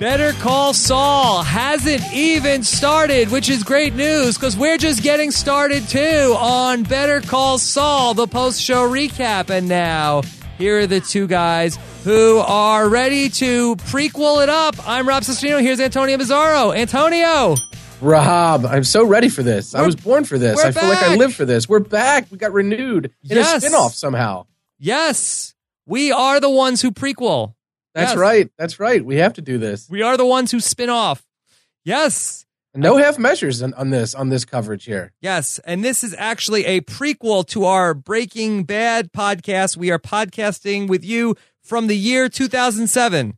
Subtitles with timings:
[0.00, 5.88] Better Call Saul hasn't even started, which is great news because we're just getting started
[5.88, 9.50] too on Better Call Saul, the post show recap.
[9.50, 10.22] And now,
[10.56, 14.76] here are the two guys who are ready to prequel it up.
[14.88, 15.60] I'm Rob Cesternino.
[15.60, 16.76] Here's Antonio Bizzarro.
[16.76, 17.56] Antonio.
[18.00, 19.74] Rob, I'm so ready for this.
[19.74, 20.62] I We're- was born for this.
[20.62, 21.68] I feel like I live for this.
[21.68, 22.28] We're back.
[22.30, 23.64] We got renewed in Yes.
[23.64, 24.46] a spinoff somehow.
[24.78, 25.54] Yes,
[25.86, 27.54] we are the ones who prequel.
[27.94, 28.18] That's Yes.
[28.18, 28.50] right.
[28.58, 29.04] That's right.
[29.04, 29.88] We have to do this.
[29.90, 31.24] We are the ones who spin off.
[31.84, 32.44] Yes.
[32.74, 35.12] No half measures on, on this on this coverage here.
[35.20, 39.76] Yes, and this is actually a prequel to our Breaking Bad podcast.
[39.76, 43.36] We are podcasting with you from the year 2007.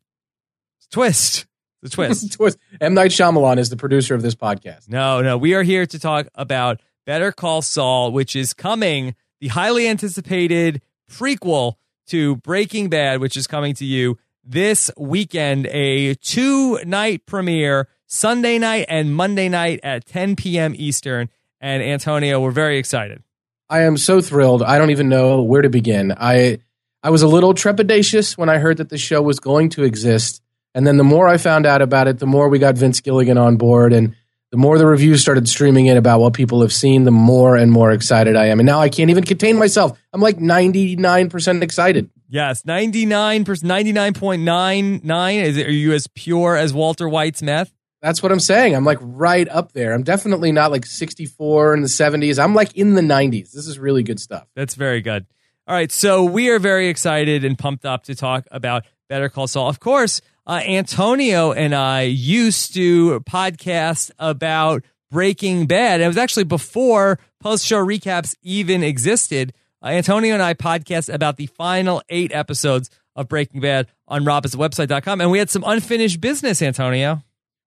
[0.91, 1.47] Twist.
[1.83, 2.33] The twist.
[2.33, 2.59] Twist.
[2.81, 4.89] M Night Shyamalan is the producer of this podcast.
[4.89, 9.49] no, no, we are here to talk about Better Call Saul, which is coming, the
[9.49, 11.75] highly anticipated prequel
[12.09, 18.59] to Breaking Bad, which is coming to you this weekend, a two night premiere, Sunday
[18.59, 20.75] night and Monday night at 10 p.m.
[20.77, 21.29] Eastern.
[21.61, 23.23] And Antonio, we're very excited.
[23.69, 24.63] I am so thrilled.
[24.63, 26.13] I don't even know where to begin.
[26.17, 26.59] I
[27.03, 30.43] I was a little trepidatious when I heard that the show was going to exist,
[30.75, 33.39] and then the more I found out about it, the more we got Vince Gilligan
[33.39, 34.17] on board, and
[34.51, 37.71] the more the reviews started streaming in about what people have seen, the more and
[37.71, 38.59] more excited I am.
[38.59, 39.97] And now I can't even contain myself.
[40.13, 42.11] I'm like 99% excited.
[42.33, 45.43] Yes, 99%, 99.99.
[45.43, 47.73] Is it, are you as pure as Walter White's meth?
[48.03, 48.75] That's what I'm saying.
[48.75, 49.93] I'm like right up there.
[49.93, 52.43] I'm definitely not like 64 in the 70s.
[52.43, 53.51] I'm like in the 90s.
[53.53, 54.47] This is really good stuff.
[54.55, 55.27] That's very good.
[55.67, 59.47] All right, so we are very excited and pumped up to talk about Better Call
[59.47, 59.69] Saul.
[59.69, 66.01] Of course, uh, Antonio and I used to podcast about Breaking Bad.
[66.01, 69.53] It was actually before post show recaps even existed.
[69.83, 75.21] Uh, Antonio and I podcast about the final eight episodes of Breaking Bad on robhasawebsite.com.
[75.21, 77.23] And we had some unfinished business, Antonio.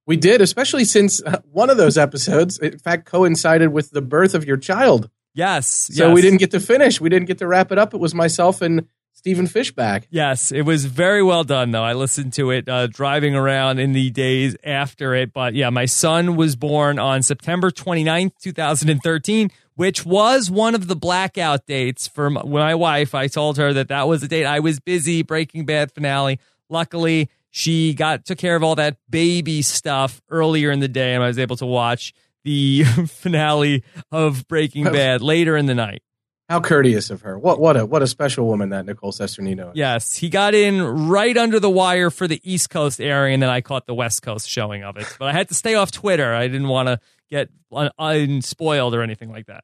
[0.05, 4.35] We did, especially since uh, one of those episodes, in fact, coincided with the birth
[4.35, 5.09] of your child.
[5.33, 5.67] Yes.
[5.67, 6.15] So yes.
[6.15, 7.01] we didn't get to finish.
[7.01, 7.93] We didn't get to wrap it up.
[7.93, 10.03] It was myself and Stephen Fishbach.
[10.09, 11.83] Yes, it was very well done, though.
[11.83, 15.31] I listened to it uh, driving around in the days after it.
[15.31, 20.95] But yeah, my son was born on September 29th, 2013, which was one of the
[20.95, 23.15] blackout dates for my wife.
[23.15, 26.39] I told her that that was the date I was busy, Breaking Bad finale.
[26.69, 31.23] Luckily, she got took care of all that baby stuff earlier in the day, and
[31.23, 32.13] I was able to watch
[32.43, 36.01] the finale of Breaking Bad later in the night.
[36.49, 37.39] How courteous of her.
[37.39, 39.77] What what a what a special woman that Nicole Cesternino is.
[39.77, 43.49] Yes, he got in right under the wire for the East Coast airing, and then
[43.49, 45.07] I caught the West Coast showing of it.
[45.17, 46.33] But I had to stay off Twitter.
[46.33, 46.99] I didn't want to
[47.33, 47.49] get
[47.97, 49.63] unspoiled or anything like that.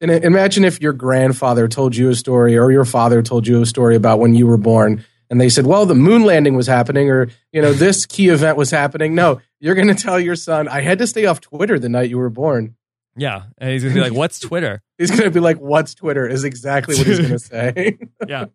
[0.00, 3.66] And imagine if your grandfather told you a story or your father told you a
[3.66, 7.08] story about when you were born and they said, well, the moon landing was happening
[7.10, 9.14] or, you know, this key event was happening.
[9.14, 12.10] No, you're going to tell your son, I had to stay off Twitter the night
[12.10, 12.76] you were born.
[13.14, 16.26] Yeah, and he's gonna be like, "What's Twitter?" He's going to be like, what's Twitter
[16.26, 17.98] is exactly what he's going to say.
[18.26, 18.46] yeah.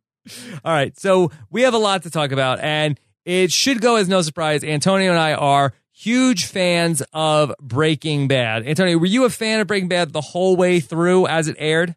[0.66, 0.98] All right.
[0.98, 4.64] So we have a lot to talk about, and it should go as no surprise.
[4.64, 8.68] Antonio and I are huge fans of Breaking Bad.
[8.68, 11.96] Antonio, were you a fan of Breaking Bad the whole way through as it aired?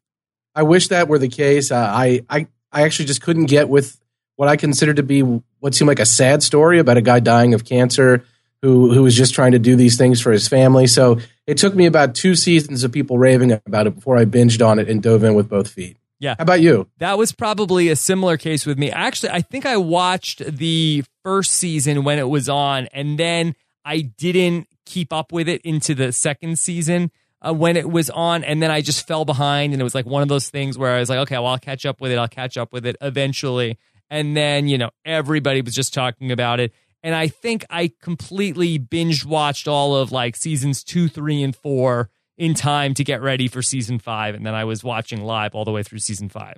[0.54, 1.70] I wish that were the case.
[1.70, 4.00] Uh, I, I, I actually just couldn't get with
[4.36, 7.52] what I consider to be what seemed like a sad story about a guy dying
[7.52, 8.24] of cancer
[8.62, 10.86] who who was just trying to do these things for his family.
[10.86, 14.66] So it took me about two seasons of people raving about it before I binged
[14.66, 15.98] on it and dove in with both feet.
[16.18, 16.36] Yeah.
[16.38, 16.88] How about you?
[16.98, 18.90] That was probably a similar case with me.
[18.90, 23.54] Actually, I think I watched the first season when it was on, and then
[23.84, 27.10] I didn't keep up with it into the second season
[27.42, 30.06] uh, when it was on, and then I just fell behind, and it was like
[30.06, 32.18] one of those things where I was like, okay, well, I'll catch up with it.
[32.18, 33.78] I'll catch up with it eventually,
[34.10, 38.78] and then you know everybody was just talking about it, and I think I completely
[38.78, 43.48] binge watched all of like seasons two, three, and four in time to get ready
[43.48, 46.56] for season five, and then I was watching live all the way through season five.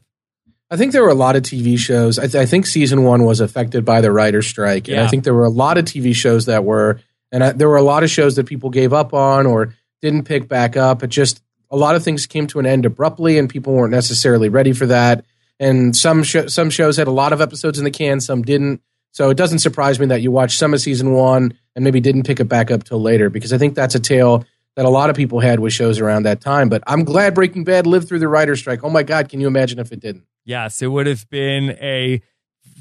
[0.70, 2.19] I think there were a lot of TV shows.
[2.19, 5.24] I, th- I think season one was affected by the writer's strike, and I think
[5.24, 7.00] there were a lot of TV shows that were,
[7.32, 10.25] and I, there were a lot of shows that people gave up on or didn't
[10.25, 11.02] pick back up.
[11.02, 14.49] It just a lot of things came to an end abruptly, and people weren't necessarily
[14.50, 15.25] ready for that.
[15.58, 18.82] And some sh- some shows had a lot of episodes in the can, some didn't.
[19.12, 22.26] So it doesn't surprise me that you watched some of season one and maybe didn't
[22.26, 24.44] pick it back up till later, because I think that's a tale
[24.76, 26.69] that a lot of people had with shows around that time.
[26.70, 28.82] But I'm glad Breaking Bad lived through the writer's strike.
[28.82, 30.25] Oh my God, can you imagine if it didn't?
[30.44, 32.23] Yes, it would have been a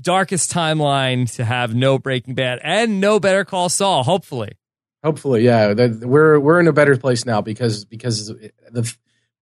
[0.02, 4.04] darkest timeline to have no Breaking Bad and no Better Call Saul.
[4.04, 4.52] Hopefully,
[5.04, 8.96] Hopefully, yeah, we're we're in a better place now because because the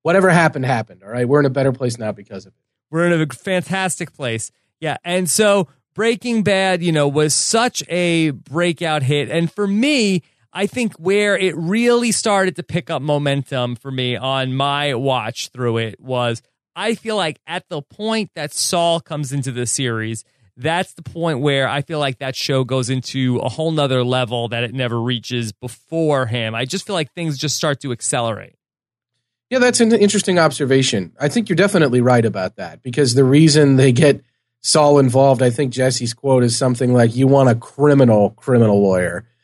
[0.04, 1.04] whatever happened happened.
[1.04, 2.60] All right, we're in a better place now because of it.
[2.90, 4.52] we're in a fantastic place.
[4.80, 9.30] Yeah, and so Breaking Bad, you know, was such a breakout hit.
[9.30, 10.24] And for me,
[10.54, 15.50] I think where it really started to pick up momentum for me on my watch
[15.50, 16.42] through it was
[16.74, 20.24] I feel like at the point that Saul comes into the series,
[20.60, 24.50] that's the point where I feel like that show goes into a whole nother level
[24.50, 26.54] that it never reaches before him.
[26.54, 28.56] I just feel like things just start to accelerate.
[29.50, 31.14] Yeah, that's an interesting observation.
[31.20, 34.22] I think you're definitely right about that because the reason they get
[34.62, 39.26] Saul involved, I think Jesse's quote is something like, "You want a criminal criminal lawyer."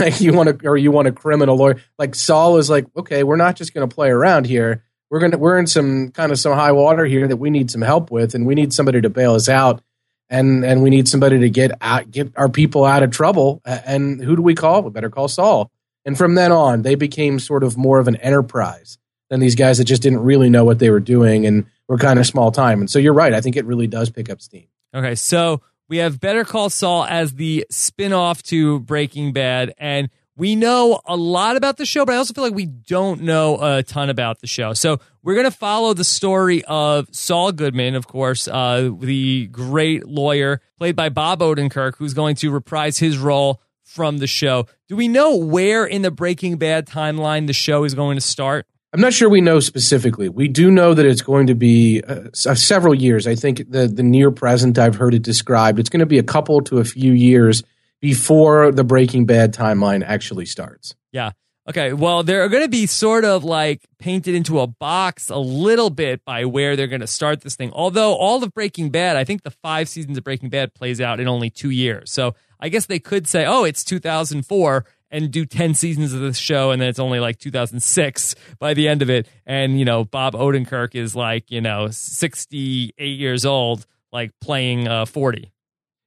[0.00, 1.76] Like you want to, or you want a criminal lawyer.
[1.98, 4.82] Like Saul is like, okay, we're not just going to play around here.
[5.10, 7.82] We're gonna, we're in some kind of some high water here that we need some
[7.82, 9.82] help with, and we need somebody to bail us out,
[10.30, 13.60] and and we need somebody to get out, get our people out of trouble.
[13.64, 14.82] And who do we call?
[14.82, 15.70] We better call Saul.
[16.04, 18.98] And from then on, they became sort of more of an enterprise
[19.30, 22.18] than these guys that just didn't really know what they were doing and were kind
[22.18, 22.80] of small time.
[22.80, 23.32] And so you're right.
[23.32, 24.66] I think it really does pick up steam.
[24.94, 30.56] Okay, so we have Better Call Saul as the spin-off to Breaking Bad and we
[30.56, 33.82] know a lot about the show, but I also feel like we don't know a
[33.82, 34.72] ton about the show.
[34.72, 40.06] So we're going to follow the story of Saul Goodman, of course, uh, the great
[40.06, 44.66] lawyer played by Bob Odenkirk, who's going to reprise his role from the show.
[44.88, 48.66] Do we know where in the Breaking Bad timeline the show is going to start?
[48.92, 50.28] I'm not sure we know specifically.
[50.28, 53.26] We do know that it's going to be uh, uh, several years.
[53.26, 55.80] I think the the near present I've heard it described.
[55.80, 57.64] It's going to be a couple to a few years
[58.04, 60.94] before the Breaking Bad timeline actually starts.
[61.10, 61.30] Yeah.
[61.66, 61.94] Okay.
[61.94, 66.22] Well, they're going to be sort of like painted into a box a little bit
[66.22, 67.72] by where they're going to start this thing.
[67.72, 71.18] Although all of Breaking Bad, I think the five seasons of Breaking Bad plays out
[71.18, 72.12] in only two years.
[72.12, 76.36] So I guess they could say, oh, it's 2004 and do 10 seasons of this
[76.36, 80.04] show and then it's only like 2006 by the end of it and you know
[80.04, 85.53] bob odenkirk is like you know 68 years old like playing uh, 40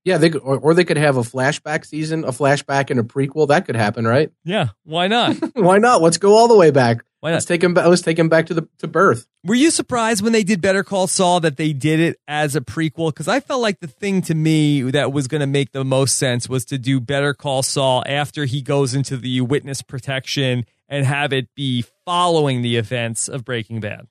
[0.07, 3.03] yeah they could, or, or they could have a flashback season a flashback and a
[3.03, 6.71] prequel that could happen right yeah why not why not let's go all the way
[6.71, 7.37] back why not?
[7.37, 7.73] Let's take him.
[7.73, 9.25] Let's take him back to the to birth.
[9.43, 12.61] Were you surprised when they did Better Call Saul that they did it as a
[12.61, 13.09] prequel?
[13.09, 16.17] Because I felt like the thing to me that was going to make the most
[16.17, 21.05] sense was to do Better Call Saul after he goes into the witness protection and
[21.05, 24.07] have it be following the events of Breaking Bad.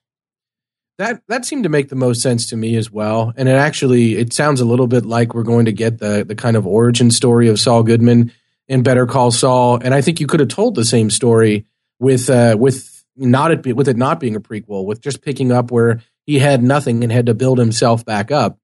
[0.97, 3.31] That that seemed to make the most sense to me as well.
[3.37, 6.35] And it actually it sounds a little bit like we're going to get the the
[6.35, 8.31] kind of origin story of Saul Goodman
[8.67, 9.79] in Better Call Saul.
[9.81, 11.65] And I think you could have told the same story
[11.99, 15.71] with uh, with not it with it not being a prequel, with just picking up
[15.71, 18.57] where he had nothing and had to build himself back up.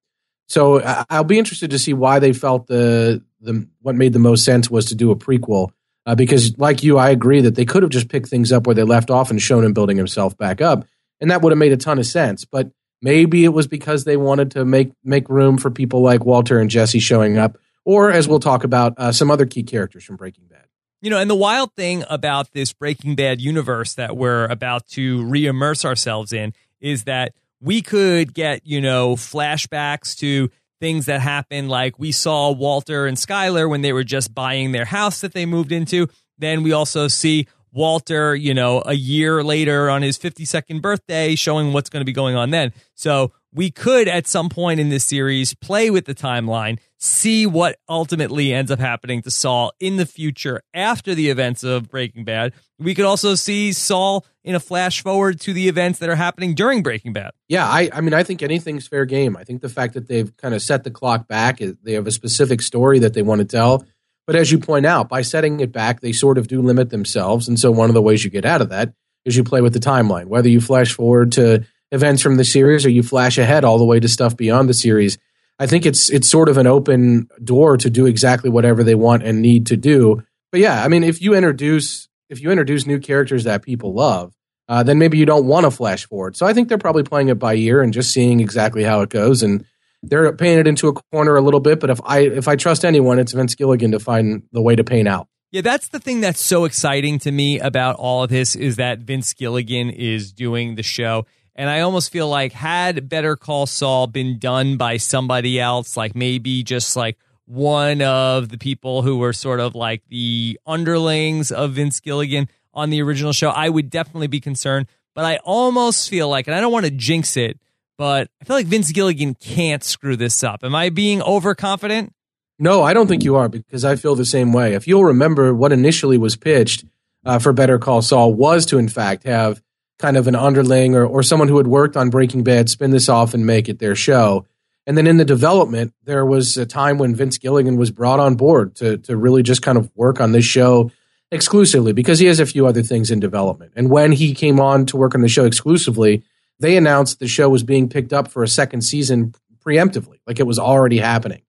[0.48, 4.44] So I'll be interested to see why they felt the the what made the most
[4.44, 5.70] sense was to do a prequel.
[6.06, 8.76] Uh, because like you, I agree that they could have just picked things up where
[8.76, 10.86] they left off and shown him building himself back up,
[11.24, 12.44] and that would have made a ton of sense.
[12.44, 12.70] But
[13.02, 16.70] maybe it was because they wanted to make make room for people like Walter and
[16.70, 20.44] Jesse showing up, or as we'll talk about, uh, some other key characters from Breaking
[20.50, 20.66] Bad.
[21.02, 25.24] You know, and the wild thing about this Breaking Bad universe that we're about to
[25.24, 30.50] re immerse ourselves in is that we could get, you know, flashbacks to
[30.82, 31.70] things that happened.
[31.70, 35.46] Like we saw Walter and Skyler when they were just buying their house that they
[35.46, 36.10] moved into.
[36.38, 41.74] Then we also see Walter, you know, a year later on his 52nd birthday, showing
[41.74, 42.72] what's going to be going on then.
[42.94, 47.78] So we could at some point in this series play with the timeline, see what
[47.90, 52.54] ultimately ends up happening to Saul in the future after the events of Breaking Bad.
[52.80, 56.56] We could also see Saul in a flash forward to the events that are happening
[56.56, 57.32] during Breaking Bad.
[57.48, 59.38] Yeah, I, I mean, I think anything's fair game.
[59.38, 62.12] I think the fact that they've kind of set the clock back, they have a
[62.12, 63.86] specific story that they want to tell.
[64.26, 67.48] But as you point out, by setting it back, they sort of do limit themselves.
[67.48, 68.94] And so one of the ways you get out of that
[69.26, 72.86] is you play with the timeline, whether you flash forward to events from the series
[72.86, 75.18] or you flash ahead all the way to stuff beyond the series.
[75.60, 79.24] I think it's it's sort of an open door to do exactly whatever they want
[79.24, 80.24] and need to do.
[80.52, 84.34] But yeah, I mean, if you introduce if you introduce new characters that people love,
[84.68, 86.36] uh, then maybe you don't want to flash forward.
[86.36, 89.10] So I think they're probably playing it by ear and just seeing exactly how it
[89.10, 89.66] goes, and
[90.04, 91.80] they're paying it into a corner a little bit.
[91.80, 94.84] But if I if I trust anyone, it's Vince Gilligan to find the way to
[94.84, 95.28] paint out.
[95.52, 99.00] Yeah, that's the thing that's so exciting to me about all of this is that
[99.00, 101.26] Vince Gilligan is doing the show.
[101.56, 106.16] And I almost feel like had Better Call Saul been done by somebody else, like
[106.16, 111.74] maybe just like one of the people who were sort of like the underlings of
[111.74, 114.88] Vince Gilligan on the original show, I would definitely be concerned.
[115.14, 117.60] But I almost feel like, and I don't want to jinx it,
[118.04, 120.66] but I feel like Vince Gilligan can't screw this up.
[120.66, 122.12] Am I being overconfident?
[122.60, 124.74] No, I don't think you are because I feel the same way.
[124.74, 126.84] If you'll remember what initially was pitched
[127.24, 129.64] uh, for Better Call Saul was to, in fact, have
[130.00, 133.08] kind of an underling or, or someone who had worked on Breaking Bad spin this
[133.08, 134.46] off and make it their show.
[134.86, 138.36] And then in the development, there was a time when Vince Gilligan was brought on
[138.36, 140.92] board to to really just kind of work on this show
[141.32, 143.72] exclusively because he has a few other things in development.
[143.78, 146.22] And when he came on to work on the show exclusively,
[146.64, 150.48] they announced the show was being picked up for a second season preemptively, like it
[150.48, 151.42] was already happening.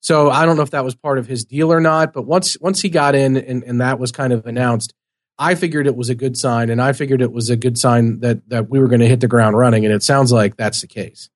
[0.00, 2.58] So I don't know if that was part of his deal or not, but once
[2.60, 4.92] once he got in and, and that was kind of announced,
[5.38, 8.20] I figured it was a good sign, and I figured it was a good sign
[8.20, 10.80] that that we were going to hit the ground running, and it sounds like that's
[10.80, 11.30] the case.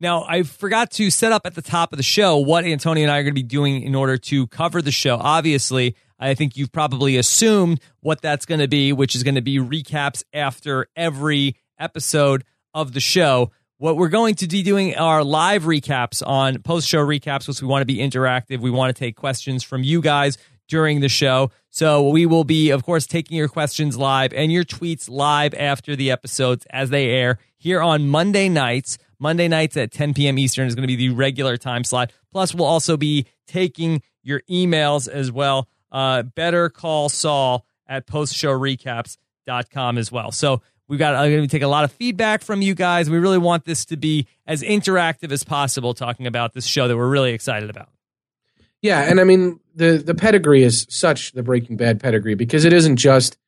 [0.00, 3.12] Now, I forgot to set up at the top of the show what Antonio and
[3.12, 5.16] I are going to be doing in order to cover the show.
[5.16, 9.42] Obviously, I think you've probably assumed what that's going to be, which is going to
[9.42, 12.44] be recaps after every episode
[12.74, 13.50] of the show.
[13.78, 17.68] What we're going to be doing are live recaps on post show recaps, because we
[17.68, 18.60] want to be interactive.
[18.60, 20.38] We want to take questions from you guys
[20.68, 21.50] during the show.
[21.70, 25.96] So we will be, of course, taking your questions live and your tweets live after
[25.96, 28.98] the episodes as they air here on Monday nights.
[29.18, 30.38] Monday nights at 10 p.m.
[30.38, 32.12] Eastern is going to be the regular time slot.
[32.30, 35.68] Plus, we'll also be taking your emails as well.
[35.90, 40.32] Uh, better call Saul at postshowrecaps.com as well.
[40.32, 43.08] So we've got uh, going to take a lot of feedback from you guys.
[43.08, 46.96] We really want this to be as interactive as possible, talking about this show that
[46.96, 47.88] we're really excited about.
[48.80, 52.72] Yeah, and I mean the the pedigree is such the Breaking Bad pedigree because it
[52.72, 53.38] isn't just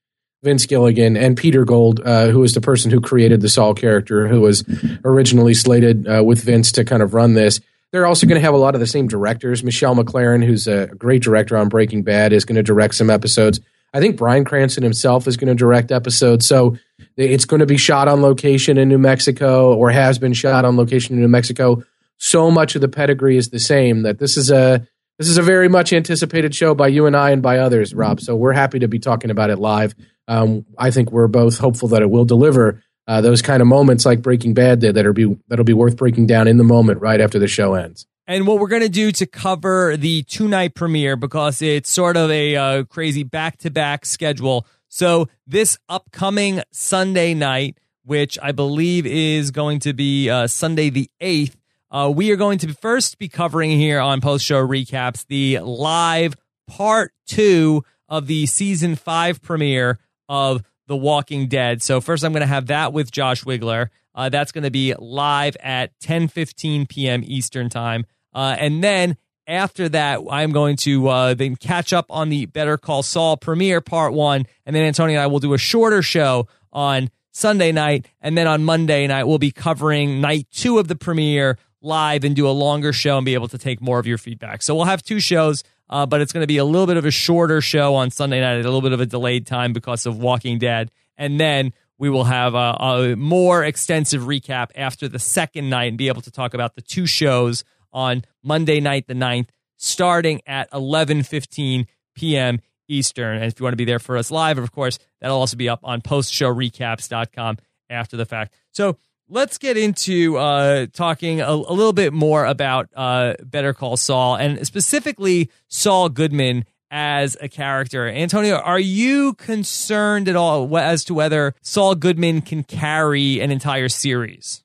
[0.45, 4.29] Vince Gilligan and Peter Gould, uh, who was the person who created the Saul character,
[4.29, 4.63] who was
[5.05, 7.61] originally slated uh, with Vince to kind of run this.
[7.91, 9.65] They're also going to have a lot of the same directors.
[9.65, 13.61] Michelle MacLaren, who's a great director on Breaking Bad, is going to direct some episodes.
[13.93, 16.45] I think Bryan Cranston himself is going to direct episodes.
[16.45, 16.77] So
[17.17, 20.77] it's going to be shot on location in New Mexico or has been shot on
[20.77, 21.83] location in New Mexico.
[22.19, 24.87] So much of the pedigree is the same that this is a
[25.19, 28.21] this is a very much anticipated show by you and I and by others, Rob.
[28.21, 29.95] So we're happy to be talking about it live.
[30.27, 34.07] Um, I think we're both hopeful that it will deliver uh, those kind of moments
[34.07, 37.21] like Breaking Bad did that'll be that'll be worth breaking down in the moment right
[37.21, 38.07] after the show ends.
[38.27, 42.17] And what we're going to do to cover the two night premiere because it's sort
[42.17, 44.67] of a uh, crazy back to back schedule.
[44.95, 51.11] So this upcoming Sunday night, which I believe is going to be uh, Sunday the
[51.21, 51.57] eighth.
[51.91, 56.37] Uh, we are going to first be covering here on post show recaps the live
[56.69, 59.99] part two of the season five premiere
[60.29, 61.83] of The Walking Dead.
[61.83, 63.89] So first, I'm going to have that with Josh Wigler.
[64.15, 67.23] Uh, that's going to be live at 10:15 p.m.
[67.25, 72.29] Eastern time, uh, and then after that, I'm going to uh, then catch up on
[72.29, 75.59] the Better Call Saul premiere part one, and then Antonio and I will do a
[75.59, 80.79] shorter show on Sunday night, and then on Monday night we'll be covering night two
[80.79, 83.99] of the premiere live and do a longer show and be able to take more
[83.99, 84.63] of your feedback.
[84.63, 87.05] So we'll have two shows uh, but it's going to be a little bit of
[87.05, 90.19] a shorter show on Sunday night, a little bit of a delayed time because of
[90.19, 90.91] Walking Dead.
[91.17, 95.99] And then we will have a, a, more extensive recap after the second night and
[95.99, 99.49] be able to talk about the two shows on Monday night, the 9th,
[99.79, 102.61] starting at 11.15 p.m.
[102.89, 103.37] Eastern.
[103.37, 105.69] And if you want to be there for us live, of course, that'll also be
[105.69, 107.59] up on postshowrecaps.com
[107.89, 108.55] after the fact.
[108.73, 108.99] So
[109.29, 114.37] let's get into uh, talking a, a, little bit more about uh, Better Call Saul
[114.37, 118.09] and specifically Saul Goodman as a character.
[118.09, 123.89] Antonio, are you concerned at all as to whether Saul Goodman can carry an entire
[123.89, 124.64] series?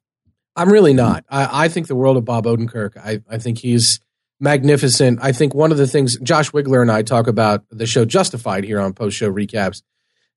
[0.60, 1.24] I'm really not.
[1.30, 2.98] I, I think the world of Bob Odenkirk.
[2.98, 4.02] I, I think he's
[4.42, 5.20] magnificent.
[5.22, 8.66] I think one of the things Josh Wigler and I talk about the show Justified
[8.66, 9.84] here on post show recaps.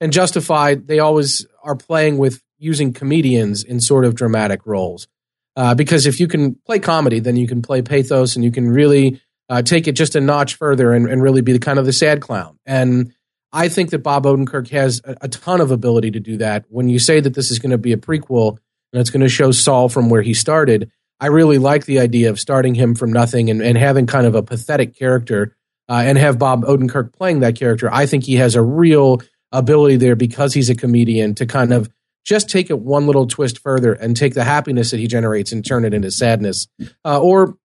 [0.01, 5.09] And Justified, they always are playing with using comedians in sort of dramatic roles.
[5.57, 8.71] Uh, because if you can play comedy, then you can play pathos and you can
[8.71, 11.85] really uh, take it just a notch further and, and, really be the kind of
[11.85, 12.59] the sad clown.
[12.65, 13.13] And
[13.53, 16.65] I think that Bob Odenkirk has a, a ton of ability to do that.
[16.69, 18.59] When you say that this is going to be a prequel
[18.93, 22.31] and it's going to show Saul from where he started, I really like the idea
[22.31, 25.57] of starting him from nothing and, and having kind of a pathetic character
[25.89, 27.93] uh, and have Bob Odenkirk playing that character.
[27.93, 29.23] I think he has a real
[29.53, 31.91] ability there because he's a comedian to kind of
[32.25, 35.65] just take it one little twist further and take the happiness that he generates and
[35.65, 36.69] turn it into sadness,
[37.05, 37.57] uh, or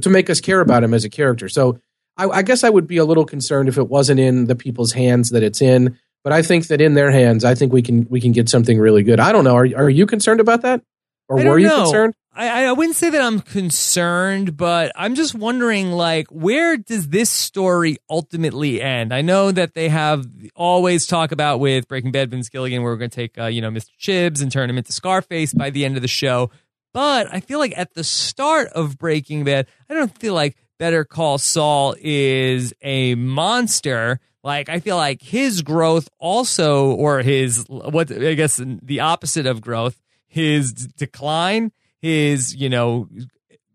[0.00, 1.48] to make us care about him as a character.
[1.48, 1.78] So
[2.16, 4.92] I, I, guess I would be a little concerned if it wasn't in the people's
[4.92, 5.98] hands that it's in.
[6.24, 8.78] But I think that in their hands, I think we can we can get something
[8.78, 9.18] really good.
[9.20, 9.56] I don't know.
[9.56, 10.82] Are are you concerned about that,
[11.28, 11.84] or were you know.
[11.84, 12.14] concerned?
[12.34, 17.28] I, I wouldn't say that I'm concerned, but I'm just wondering, like, where does this
[17.28, 19.12] story ultimately end?
[19.12, 20.26] I know that they have
[20.56, 23.60] always talk about with Breaking Bad, Vince Gilligan, where we're going to take, uh, you
[23.60, 23.90] know, Mr.
[23.98, 26.50] Chips and turn him into Scarface by the end of the show.
[26.94, 31.04] But I feel like at the start of Breaking Bad, I don't feel like Better
[31.04, 34.20] Call Saul is a monster.
[34.44, 39.60] Like I feel like his growth also, or his what I guess the opposite of
[39.60, 41.72] growth, his decline
[42.02, 43.08] his, you know,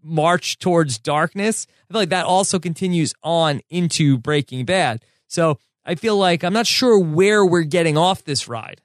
[0.03, 1.65] march towards darkness.
[1.89, 5.03] I feel like that also continues on into Breaking Bad.
[5.27, 8.81] So I feel like I'm not sure where we're getting off this ride.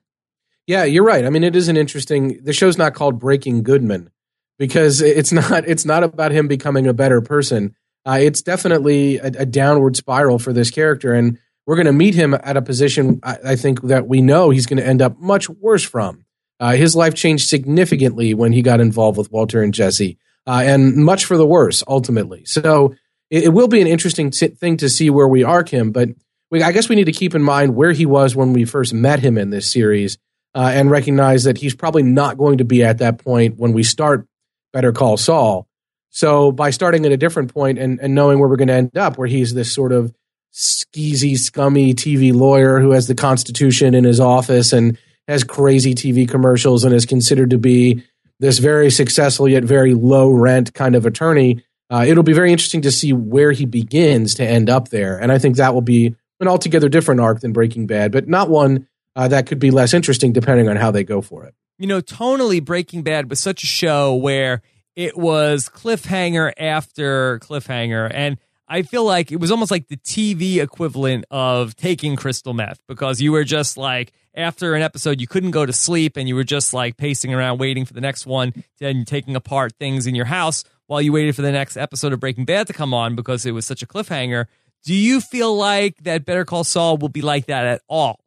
[0.67, 1.27] Yeah, you're right.
[1.27, 2.43] I mean, it is an interesting.
[2.43, 4.11] The show's not called Breaking Goodman
[4.59, 5.67] because it's not.
[5.67, 7.75] It's not about him becoming a better person.
[8.07, 12.15] Uh, it's definitely a, a, downward spiral for this character, and we're going to meet
[12.15, 15.19] him at a position I, I think that we know he's going to end up
[15.19, 16.25] much worse from.
[16.61, 20.97] Uh, his life changed significantly when he got involved with Walter and Jesse, uh, and
[20.97, 22.45] much for the worse ultimately.
[22.45, 22.95] So
[23.31, 26.11] it, it will be an interesting t- thing to see where we arc him, but
[26.51, 28.95] we, I guess we need to keep in mind where he was when we first
[28.95, 30.19] met him in this series,
[30.55, 33.83] uh, and recognize that he's probably not going to be at that point when we
[33.83, 34.27] start
[34.73, 35.67] Better Call Saul.
[36.11, 38.99] So by starting at a different point and, and knowing where we're going to end
[38.99, 40.13] up, where he's this sort of
[40.53, 46.29] skeezy, scummy TV lawyer who has the Constitution in his office and has crazy TV
[46.29, 48.03] commercials and is considered to be
[48.41, 51.65] this very successful yet very low rent kind of attorney.
[51.91, 55.31] Uh, it'll be very interesting to see where he begins to end up there, and
[55.31, 58.89] I think that will be an altogether different arc than Breaking Bad, but not one
[59.15, 61.55] uh, that could be less interesting depending on how they go for it.
[61.79, 64.63] You know, tonally, Breaking Bad was such a show where
[64.97, 68.39] it was cliffhanger after cliffhanger, and
[68.73, 73.21] I feel like it was almost like the TV equivalent of taking crystal meth because
[73.21, 76.43] you were just like after an episode you couldn't go to sleep and you were
[76.43, 80.25] just like pacing around waiting for the next one and taking apart things in your
[80.25, 83.45] house while you waited for the next episode of Breaking Bad to come on because
[83.45, 84.47] it was such a cliffhanger.
[84.85, 88.22] Do you feel like that Better Call Saul will be like that at all?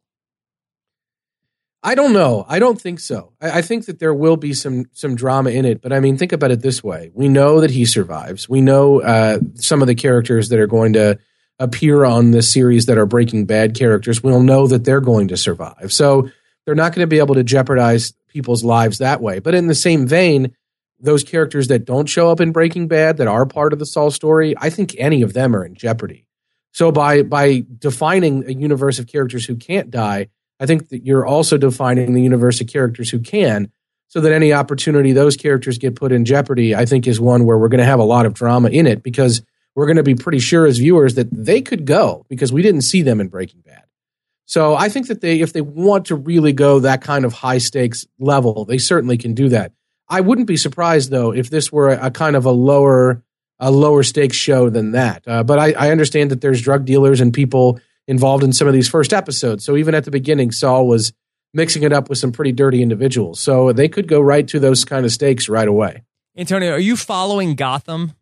[1.86, 2.44] I don't know.
[2.48, 3.32] I don't think so.
[3.40, 6.18] I, I, think that there will be some some drama in it, but I mean,
[6.18, 8.48] think about it this way: we know that he survives.
[8.48, 11.16] We know uh, some of the characters that are going to
[11.60, 14.20] appear on this series that are Breaking Bad characters.
[14.20, 15.92] We'll know that they're going to survive.
[15.92, 16.28] So
[16.64, 19.38] they're not going to be able to jeopardize people's lives that way.
[19.38, 20.56] But in the same vein,
[20.98, 24.10] those characters that don't show up in Breaking Bad that are part of the Saul
[24.10, 26.26] story, I think any of them are in jeopardy.
[26.72, 31.26] So by by defining a universe of characters who can't die I think that you're
[31.26, 33.70] also defining the universe of characters who can,
[34.08, 37.58] so that any opportunity those characters get put in jeopardy, I think is one where
[37.58, 39.42] we're going to have a lot of drama in it because
[39.74, 42.82] we're going to be pretty sure as viewers that they could go because we didn't
[42.82, 43.82] see them in Breaking Bad.
[44.46, 47.58] So I think that they, if they want to really go that kind of high
[47.58, 49.72] stakes level, they certainly can do that.
[50.08, 53.22] I wouldn't be surprised though if this were a, kind of a lower,
[53.58, 55.24] a lower stakes show than that.
[55.26, 58.74] Uh, but I, I understand that there's drug dealers and people involved in some of
[58.74, 59.64] these first episodes.
[59.64, 61.12] So even at the beginning, Saul was
[61.52, 63.40] mixing it up with some pretty dirty individuals.
[63.40, 66.02] So they could go right to those kind of stakes right away.
[66.36, 68.12] Antonio, are you following Gotham?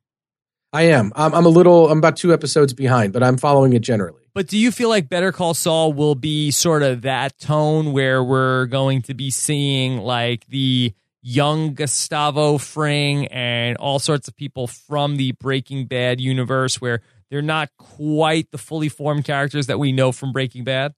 [0.73, 1.13] I am.
[1.15, 4.23] I'm, I'm a little, I'm about two episodes behind, but I'm following it generally.
[4.35, 8.23] But do you feel like Better Call Saul will be sort of that tone where
[8.23, 10.93] we're going to be seeing like the
[11.23, 17.43] young Gustavo Fring and all sorts of people from the Breaking Bad universe where they're
[17.43, 20.95] not quite the fully formed characters that we know from Breaking Bad.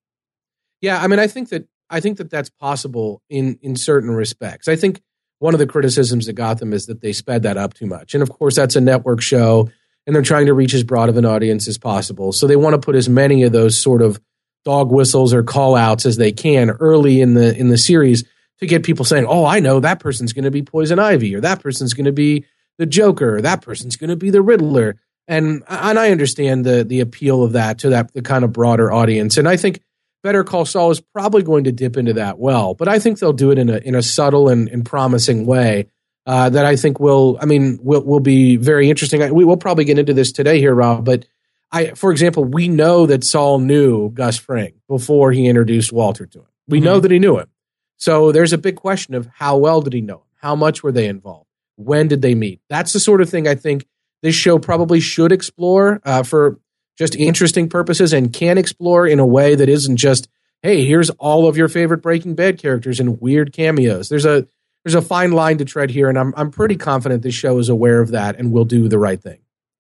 [0.81, 4.69] Yeah, I mean, I think that I think that that's possible in in certain respects.
[4.69, 5.03] I think
[5.39, 8.23] one of the criticisms of Gotham is that they sped that up too much, and
[8.23, 9.69] of course, that's a network show,
[10.07, 12.33] and they're trying to reach as broad of an audience as possible.
[12.33, 14.21] So they want to put as many of those sort of
[14.65, 18.25] dog whistles or call outs as they can early in the in the series
[18.59, 21.41] to get people saying, "Oh, I know that person's going to be Poison Ivy, or
[21.41, 22.45] that person's going to be
[22.79, 24.97] the Joker, or that person's going to be the Riddler."
[25.29, 28.93] And and I understand the the appeal of that to that the kind of broader
[28.93, 29.83] audience, and I think
[30.23, 33.33] Better Call Saul is probably going to dip into that well, but I think they'll
[33.33, 35.87] do it in a in a subtle and, and promising way
[36.27, 39.35] uh, that I think will I mean will will be very interesting.
[39.35, 41.27] We will probably get into this today here, Rob, but.
[41.73, 46.39] I, for example, we know that Saul knew Gus Fring before he introduced Walter to
[46.39, 46.47] him.
[46.69, 46.85] We mm-hmm.
[46.85, 47.49] know that he knew him.
[47.97, 50.23] So there's a big question of how well did he know him?
[50.37, 51.49] How much were they involved?
[51.77, 52.61] When did they meet?
[52.69, 53.87] That's the sort of thing I think
[54.27, 56.59] this show probably should explore uh, for
[56.99, 60.29] just interesting purposes and can explore in a way that isn't just
[60.63, 64.09] hey here's all of your favorite breaking bad characters and weird cameos.
[64.09, 64.49] There's a
[64.85, 67.69] there's a fine line to tread here and i'm, I'm pretty confident this show is
[67.69, 69.39] aware of that and will do the right thing.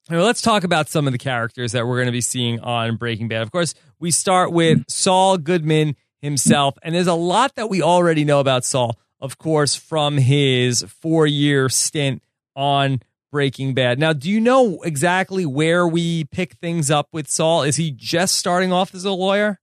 [0.08, 2.94] Well, let's talk about some of the characters that we're going to be seeing on
[2.94, 3.42] Breaking Bad.
[3.42, 8.24] Of course, we start with Saul Goodman himself, and there's a lot that we already
[8.24, 12.22] know about Saul, of course, from his four year stint
[12.54, 13.00] on
[13.36, 13.98] Breaking Bad.
[13.98, 17.64] Now, do you know exactly where we pick things up with Saul?
[17.64, 19.60] Is he just starting off as a lawyer?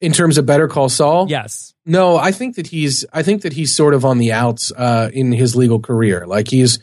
[0.00, 1.26] In terms of Better Call Saul?
[1.28, 1.74] Yes.
[1.84, 5.10] No, I think that he's I think that he's sort of on the outs uh,
[5.12, 6.26] in his legal career.
[6.26, 6.78] Like he's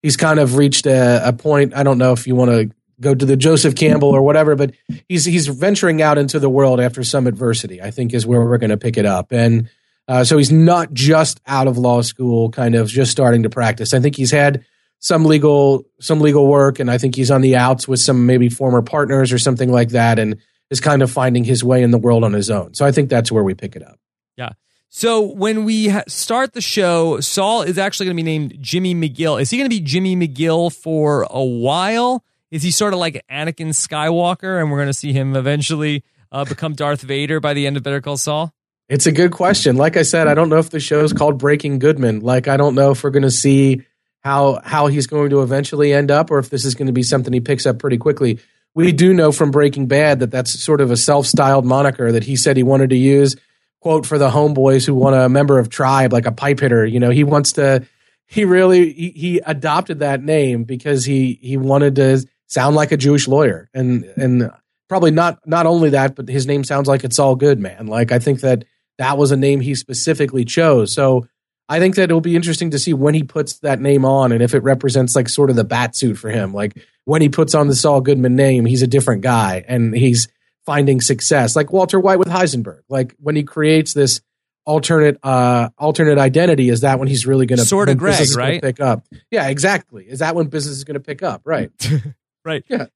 [0.00, 1.74] he's kind of reached a, a point.
[1.76, 4.72] I don't know if you want to go to the Joseph Campbell or whatever, but
[5.10, 7.82] he's he's venturing out into the world after some adversity.
[7.82, 9.68] I think is where we're going to pick it up, and
[10.08, 13.92] uh, so he's not just out of law school, kind of just starting to practice.
[13.92, 14.64] I think he's had
[15.00, 18.48] some legal some legal work, and I think he's on the outs with some maybe
[18.48, 20.36] former partners or something like that, and
[20.70, 22.74] is kind of finding his way in the world on his own.
[22.74, 23.98] So I think that's where we pick it up.
[24.36, 24.50] Yeah.
[24.90, 28.94] So when we ha- start the show, Saul is actually going to be named Jimmy
[28.94, 29.40] McGill.
[29.40, 32.24] Is he going to be Jimmy McGill for a while?
[32.50, 36.44] Is he sort of like Anakin Skywalker, and we're going to see him eventually uh,
[36.44, 38.54] become Darth Vader by the end of Better Call Saul?
[38.88, 39.76] It's a good question.
[39.76, 42.20] Like I said, I don't know if the show is called Breaking Goodman.
[42.20, 43.82] Like I don't know if we're going to see
[44.28, 47.02] how how he's going to eventually end up, or if this is going to be
[47.02, 48.38] something he picks up pretty quickly.
[48.74, 52.36] We do know from Breaking Bad that that's sort of a self-styled moniker that he
[52.36, 53.36] said he wanted to use.
[53.80, 56.84] Quote for the homeboys who want a member of tribe, like a pipe hitter.
[56.84, 57.86] You know, he wants to.
[58.26, 62.98] He really he, he adopted that name because he he wanted to sound like a
[62.98, 64.50] Jewish lawyer, and and
[64.90, 67.86] probably not not only that, but his name sounds like it's all good, man.
[67.86, 68.66] Like I think that
[68.98, 70.92] that was a name he specifically chose.
[70.92, 71.26] So
[71.68, 74.42] I think that it'll be interesting to see when he puts that name on and
[74.42, 76.54] if it represents like sort of the bat suit for him.
[76.54, 80.28] Like when he puts on the Saul Goodman name, he's a different guy and he's
[80.64, 81.56] finding success.
[81.56, 82.80] Like Walter White with Heisenberg.
[82.88, 84.20] Like when he creates this
[84.64, 88.62] alternate uh alternate identity, is that when he's really gonna sort of Greg, right?
[88.62, 89.06] Pick up.
[89.30, 90.04] Yeah, exactly.
[90.04, 91.42] Is that when business is gonna pick up?
[91.44, 91.70] Right.
[92.44, 92.64] right.
[92.68, 92.86] Yeah.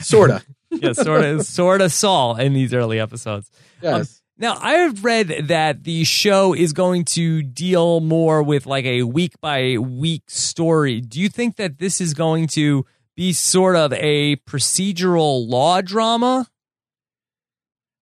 [0.00, 0.42] Sorta.
[0.70, 3.50] yeah, sort of sort of Saul in these early episodes.
[3.82, 3.94] Yes.
[3.94, 8.84] Um, now, I have read that the show is going to deal more with like
[8.84, 11.00] a week by week story.
[11.00, 16.48] Do you think that this is going to be sort of a procedural law drama?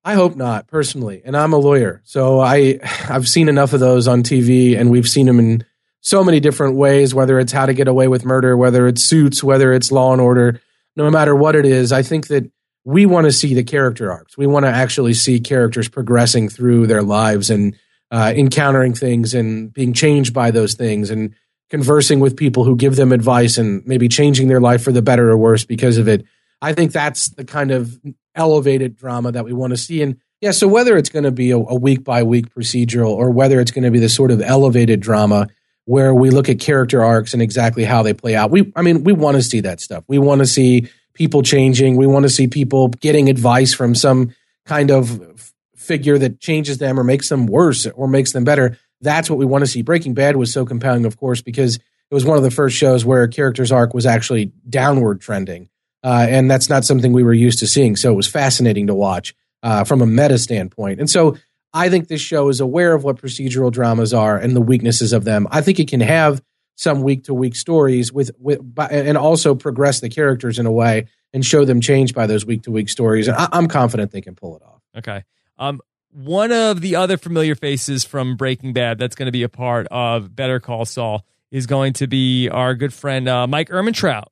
[0.05, 1.21] I hope not, personally.
[1.23, 5.09] And I'm a lawyer, so I I've seen enough of those on TV, and we've
[5.09, 5.65] seen them in
[6.01, 7.15] so many different ways.
[7.15, 10.21] Whether it's How to Get Away with Murder, whether it's Suits, whether it's Law and
[10.21, 10.61] Order,
[10.97, 12.51] no matter what it is, I think that
[12.85, 14.37] we want to see the character arcs.
[14.37, 17.77] We want to actually see characters progressing through their lives and
[18.11, 21.35] uh, encountering things and being changed by those things and
[21.71, 25.31] conversing with people who give them advice and maybe changing their life for the better
[25.31, 26.25] or worse because of it.
[26.61, 27.99] I think that's the kind of
[28.35, 30.03] elevated drama that we want to see.
[30.03, 33.31] And yeah, so whether it's going to be a, a week by week procedural or
[33.31, 35.49] whether it's going to be the sort of elevated drama
[35.85, 39.03] where we look at character arcs and exactly how they play out, we, I mean,
[39.03, 40.05] we want to see that stuff.
[40.07, 41.97] We want to see people changing.
[41.97, 44.35] We want to see people getting advice from some
[44.67, 48.79] kind of figure that changes them or makes them worse or makes them better.
[49.01, 49.83] That's what we want to see.
[49.83, 53.05] Breaking Bad was so compelling, of course, because it was one of the first shows
[53.05, 55.69] where a character's arc was actually downward trending.
[56.05, 57.97] Uh, and that's not something we were used to seeing.
[57.97, 61.01] So it was fascinating to watch uh, from a meta standpoint.
[61.01, 61.37] And so
[61.73, 65.25] I think this show is aware of what procedural dramas are and the weaknesses of
[65.25, 65.47] them.
[65.51, 66.43] I think it can have
[66.75, 71.07] some week to week stories with with and also progress the characters in a way
[71.33, 73.29] and show them change by those week to week stories.
[73.29, 74.83] And I, am confident they can pull it off.
[74.99, 75.25] Okay.
[75.59, 75.81] Um,
[76.11, 79.87] one of the other familiar faces from Breaking Bad that's going to be a part
[79.91, 84.25] of Better Call Saul is going to be our good friend uh, Mike Ehrmantraut.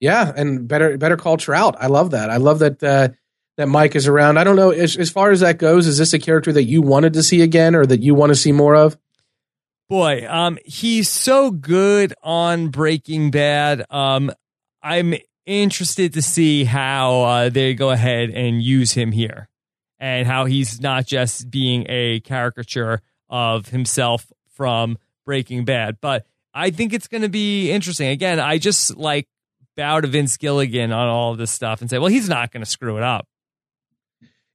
[0.00, 1.76] Yeah, and better better call Trout.
[1.78, 2.28] I love that.
[2.28, 3.10] I love that uh,
[3.56, 4.36] that Mike is around.
[4.36, 5.86] I don't know as, as far as that goes.
[5.86, 8.34] Is this a character that you wanted to see again, or that you want to
[8.34, 8.96] see more of?
[9.92, 13.84] Boy, um, he's so good on Breaking Bad.
[13.90, 14.32] Um,
[14.82, 15.12] I'm
[15.44, 19.50] interested to see how uh, they go ahead and use him here,
[19.98, 25.98] and how he's not just being a caricature of himself from Breaking Bad.
[26.00, 26.24] But
[26.54, 28.08] I think it's going to be interesting.
[28.08, 29.28] Again, I just like
[29.76, 32.64] bow to Vince Gilligan on all of this stuff and say, well, he's not going
[32.64, 33.28] to screw it up.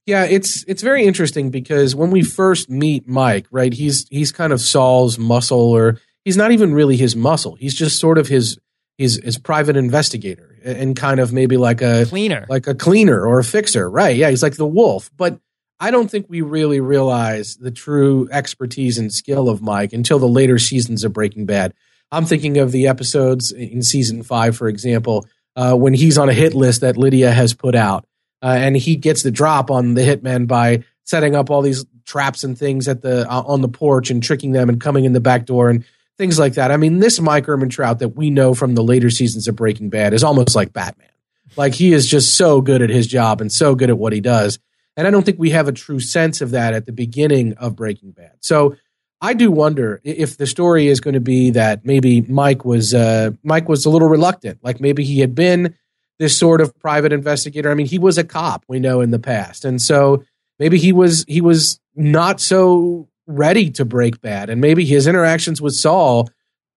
[0.08, 4.54] Yeah, it's it's very interesting because when we first meet Mike, right, he's he's kind
[4.54, 7.56] of Saul's muscle, or he's not even really his muscle.
[7.56, 8.58] He's just sort of his
[8.96, 13.38] his his private investigator and kind of maybe like a cleaner, like a cleaner or
[13.38, 14.16] a fixer, right?
[14.16, 15.10] Yeah, he's like the wolf.
[15.14, 15.40] But
[15.78, 20.26] I don't think we really realize the true expertise and skill of Mike until the
[20.26, 21.74] later seasons of Breaking Bad.
[22.10, 26.32] I'm thinking of the episodes in season five, for example, uh, when he's on a
[26.32, 28.06] hit list that Lydia has put out
[28.42, 32.44] uh, and he gets the drop on the hitman by setting up all these traps
[32.44, 35.20] and things at the uh, on the porch and tricking them and coming in the
[35.20, 35.84] back door and
[36.16, 36.70] things like that.
[36.70, 40.14] I mean, this Mike Ehrmantraut that we know from the later seasons of Breaking Bad
[40.14, 41.08] is almost like Batman.
[41.56, 44.20] Like he is just so good at his job and so good at what he
[44.20, 44.58] does.
[44.96, 47.76] And I don't think we have a true sense of that at the beginning of
[47.76, 48.32] Breaking Bad.
[48.40, 48.76] So
[49.20, 53.30] I do wonder if the story is going to be that maybe Mike was uh,
[53.42, 55.76] Mike was a little reluctant, like maybe he had been
[56.18, 57.70] this sort of private investigator.
[57.70, 59.64] I mean, he was a cop, we know in the past.
[59.64, 60.24] And so
[60.58, 65.60] maybe he was he was not so ready to break bad and maybe his interactions
[65.60, 66.28] with Saul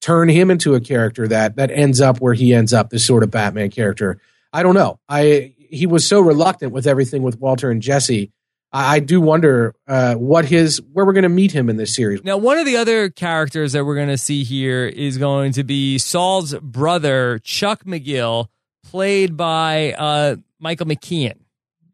[0.02, 3.24] turn him into a character that that ends up where he ends up this sort
[3.24, 4.20] of Batman character.
[4.52, 5.00] I don't know.
[5.08, 8.32] I he was so reluctant with everything with Walter and Jesse.
[8.74, 11.96] I, I do wonder uh, what his where we're going to meet him in this
[11.96, 12.24] series.
[12.24, 15.64] Now, one of the other characters that we're going to see here is going to
[15.64, 18.48] be Saul's brother, Chuck McGill,
[18.84, 21.34] played by uh, Michael McKean.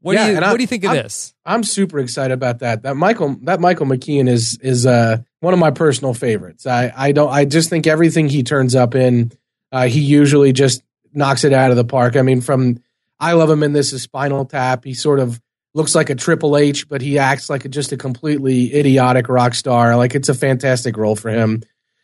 [0.02, 1.34] What Yeah, do you and I- What do you think of I'm- this?
[1.46, 2.84] I'm super excited about that.
[2.84, 6.66] That Michael that Michael McKean is is uh, one of my personal favorites.
[6.68, 9.32] I I don't I just think everything he turns up in,
[9.72, 12.16] uh, he usually just knocks it out of the park.
[12.16, 12.80] I mean, from
[13.20, 14.84] I love him in this is Spinal Tap.
[14.84, 15.42] He sort of
[15.74, 19.56] looks like a Triple H, but he acts like a, just a completely idiotic rock
[19.56, 19.96] star.
[19.96, 21.64] Like it's a fantastic role for him.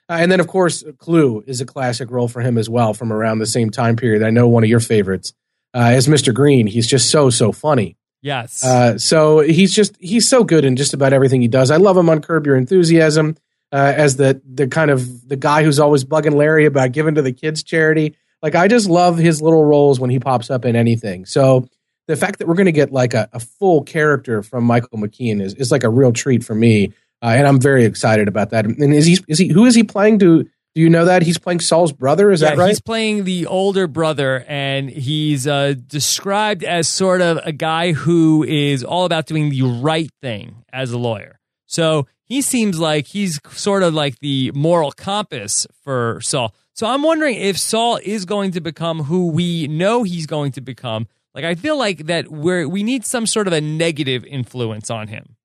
[0.09, 3.11] Uh, and then of course Clue is a classic role for him as well from
[3.11, 4.23] around the same time period.
[4.23, 5.33] I know one of your favorites
[5.73, 6.33] uh, as Mr.
[6.33, 6.67] Green.
[6.67, 7.97] He's just so so funny.
[8.21, 8.63] Yes.
[8.63, 11.71] Uh, so he's just he's so good in just about everything he does.
[11.71, 13.35] I love him on Curb Your Enthusiasm
[13.71, 17.21] uh, as the the kind of the guy who's always bugging Larry about giving to
[17.21, 18.15] the kids charity.
[18.41, 21.25] Like I just love his little roles when he pops up in anything.
[21.25, 21.67] So
[22.07, 25.41] the fact that we're going to get like a, a full character from Michael McKean
[25.41, 28.65] is, is like a real treat for me, uh, and I'm very excited about that.
[28.65, 30.17] And is he is he who is he playing?
[30.17, 30.43] Do
[30.75, 32.31] do you know that he's playing Saul's brother?
[32.31, 32.69] Is that right?
[32.69, 38.43] He's playing the older brother, and he's uh, described as sort of a guy who
[38.43, 41.39] is all about doing the right thing as a lawyer.
[41.65, 46.53] So he seems like he's sort of like the moral compass for Saul.
[46.73, 50.61] So I'm wondering if Saul is going to become who we know he's going to
[50.61, 51.07] become.
[51.35, 55.07] Like I feel like that we're we need some sort of a negative influence on
[55.07, 55.35] him.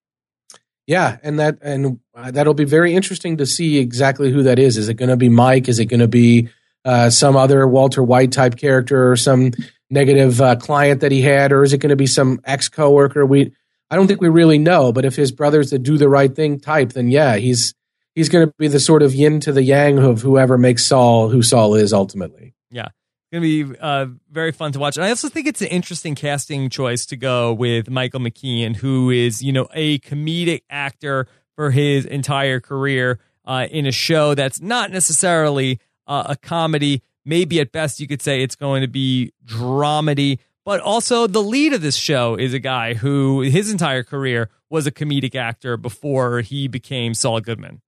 [0.88, 4.78] Yeah, and that and uh, that'll be very interesting to see exactly who that is.
[4.78, 5.68] Is it going to be Mike?
[5.68, 6.48] Is it going to be
[6.82, 9.52] uh, some other Walter White type character or some
[9.90, 13.26] negative uh, client that he had, or is it going to be some ex coworker?
[13.26, 13.52] We
[13.90, 14.90] I don't think we really know.
[14.90, 17.74] But if his brother's the do the right thing type, then yeah, he's
[18.14, 21.28] he's going to be the sort of yin to the yang of whoever makes Saul
[21.28, 22.54] who Saul is ultimately.
[22.70, 22.88] Yeah.
[23.30, 24.96] Going to be uh, very fun to watch.
[24.96, 29.10] And I also think it's an interesting casting choice to go with Michael McKean, who
[29.10, 34.62] is, you know, a comedic actor for his entire career uh, in a show that's
[34.62, 37.02] not necessarily uh, a comedy.
[37.26, 40.38] Maybe at best you could say it's going to be dramedy.
[40.64, 44.86] But also, the lead of this show is a guy who his entire career was
[44.86, 47.80] a comedic actor before he became Saul Goodman.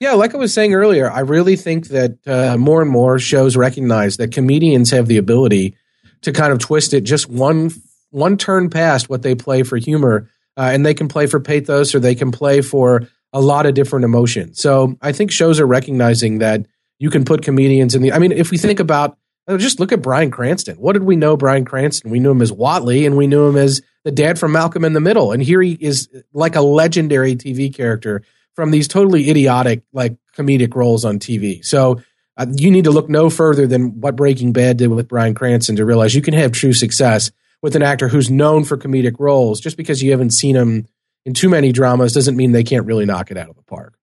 [0.00, 3.54] Yeah, like I was saying earlier, I really think that uh, more and more shows
[3.54, 5.76] recognize that comedians have the ability
[6.22, 7.70] to kind of twist it just one
[8.08, 11.94] one turn past what they play for humor, uh, and they can play for pathos
[11.94, 14.58] or they can play for a lot of different emotions.
[14.58, 16.66] So I think shows are recognizing that
[16.98, 18.12] you can put comedians in the.
[18.12, 20.76] I mean, if we think about uh, just look at Bryan Cranston.
[20.76, 22.10] What did we know Bryan Cranston?
[22.10, 24.94] We knew him as Whatley, and we knew him as the dad from Malcolm in
[24.94, 28.22] the Middle, and here he is like a legendary TV character
[28.60, 31.64] from these totally idiotic like comedic roles on TV.
[31.64, 32.02] So
[32.36, 35.76] uh, you need to look no further than what Breaking Bad did with Bryan Cranston
[35.76, 37.30] to realize you can have true success
[37.62, 39.60] with an actor who's known for comedic roles.
[39.60, 40.86] Just because you haven't seen him
[41.24, 43.96] in too many dramas doesn't mean they can't really knock it out of the park.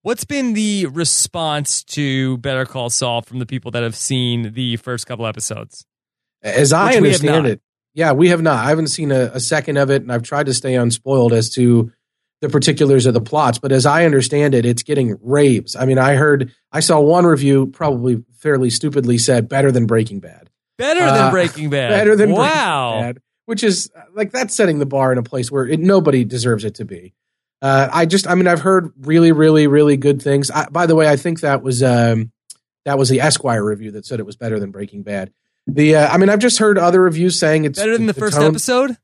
[0.00, 4.78] What's been the response to Better Call Saul from the people that have seen the
[4.78, 5.84] first couple episodes?
[6.42, 7.60] As I Which understand it,
[7.92, 8.64] yeah, we have not.
[8.64, 11.50] I haven't seen a, a second of it, and I've tried to stay unspoiled as
[11.50, 11.92] to
[12.40, 13.58] the particulars of the plots.
[13.58, 15.76] But as I understand it, it's getting raves.
[15.76, 20.20] I mean, I heard, I saw one review, probably fairly stupidly said, better than Breaking
[20.20, 20.48] Bad.
[20.78, 21.90] Better Uh, than Breaking Bad.
[21.90, 22.92] Better than wow.
[22.92, 26.24] Breaking Bad, which is like that's setting the bar in a place where it, nobody
[26.24, 27.12] deserves it to be.
[27.62, 30.50] Uh, I just, I mean, I've heard really, really, really good things.
[30.50, 32.32] I, by the way, I think that was um,
[32.86, 35.30] that was the Esquire review that said it was better than Breaking Bad.
[35.66, 38.36] The, uh, I mean, I've just heard other reviews saying it's Better than the first
[38.38, 38.96] tone- episode?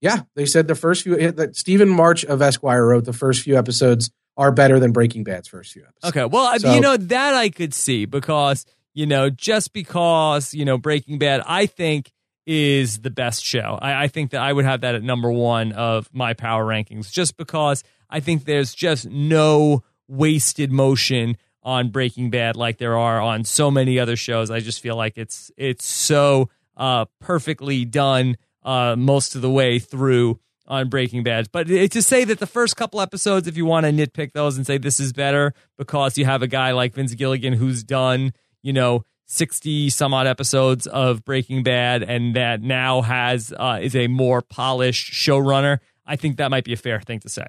[0.00, 3.56] Yeah, they said the first few that Stephen Marche of Esquire wrote the first few
[3.56, 6.16] episodes are better than Breaking Bad's first few episodes.
[6.16, 6.24] Okay.
[6.26, 10.76] Well, So- you know, that I could see because, you know, just because, you know,
[10.76, 12.12] Breaking Bad, I think
[12.46, 13.78] is the best show.
[13.80, 17.10] I, I think that I would have that at number one of my power rankings
[17.10, 23.20] just because I think there's just no wasted motion on Breaking Bad like there are
[23.20, 24.50] on so many other shows.
[24.52, 29.78] I just feel like it's it's so uh, perfectly done uh, most of the way
[29.78, 31.48] through on Breaking Bad.
[31.52, 34.66] But to say that the first couple episodes, if you want to nitpick those and
[34.66, 38.72] say this is better because you have a guy like Vince Gilligan who's done, you
[38.72, 44.08] know, 60 some odd episodes of Breaking Bad and that now has uh, is a
[44.08, 47.46] more polished showrunner, I think that might be a fair thing to say.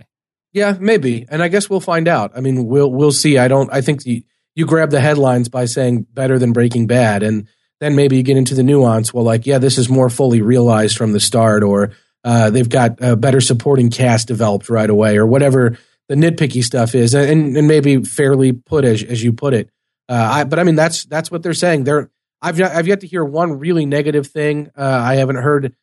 [0.53, 2.31] Yeah, maybe, and I guess we'll find out.
[2.35, 3.37] I mean, we'll we'll see.
[3.37, 3.71] I don't.
[3.71, 4.23] I think you
[4.55, 7.47] you grab the headlines by saying better than Breaking Bad, and
[7.79, 9.13] then maybe you get into the nuance.
[9.13, 11.91] Well, like, yeah, this is more fully realized from the start, or
[12.23, 15.77] uh, they've got a better supporting cast developed right away, or whatever
[16.09, 19.69] the nitpicky stuff is, and and maybe fairly put as as you put it.
[20.09, 21.83] Uh, I, but I mean, that's that's what they're saying.
[21.83, 22.09] They're
[22.41, 24.71] I've I've yet to hear one really negative thing.
[24.77, 25.75] Uh, I haven't heard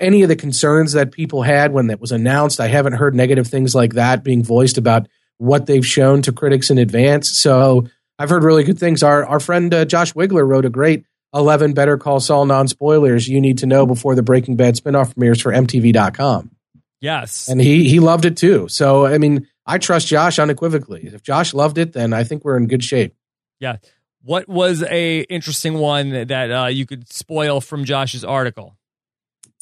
[0.00, 2.58] any of the concerns that people had when that was announced.
[2.60, 6.70] I haven't heard negative things like that being voiced about what they've shown to critics
[6.70, 7.30] in advance.
[7.30, 7.86] So
[8.18, 9.02] I've heard really good things.
[9.02, 11.04] Our our friend uh, Josh Wigler wrote a great
[11.36, 15.14] 11 Better Call Saul non spoilers you need to know before the Breaking Bad spinoff
[15.14, 16.50] premieres for MTV.com.
[17.00, 17.48] Yes.
[17.48, 18.68] And he he loved it too.
[18.68, 21.10] So I mean, I trust Josh unequivocally.
[21.12, 23.14] If Josh loved it, then I think we're in good shape.
[23.60, 23.76] Yeah.
[24.22, 28.76] What was a interesting one that uh, you could spoil from Josh's article?